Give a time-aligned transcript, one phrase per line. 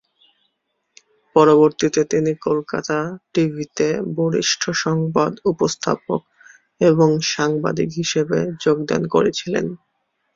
[1.35, 2.97] পরবর্তীতে তিনি কলকাতা
[3.33, 6.21] টিভিতে বরিষ্ঠ সংবাদ উপস্থাপক
[6.81, 9.65] এবং সাংবাদিক হিসাবে যোগদান করেছিলেন।